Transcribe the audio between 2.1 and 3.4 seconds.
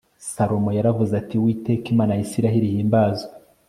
ya isirayeli ihimbazwe